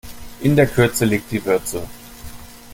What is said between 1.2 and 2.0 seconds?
die Würze.